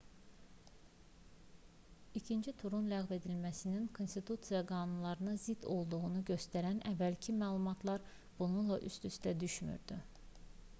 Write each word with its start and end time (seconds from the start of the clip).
i̇kinci 2.19 2.53
turun 2.63 2.87
ləğv 2.93 3.13
edilməsinin 3.17 3.85
konstitusiya 3.99 4.63
qanunlarına 4.73 5.37
zidd 5.45 5.69
olduğunu 5.75 6.25
göstərən 6.33 6.83
əvvəlki 6.95 7.39
məlumatlar 7.45 8.11
bununla 8.43 8.81
üst-üstə 8.91 9.39
düşmürdü 9.47 10.03